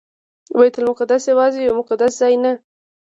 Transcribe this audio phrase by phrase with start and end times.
[0.57, 2.53] بیت المقدس یوازې یو مقدس ځای نه.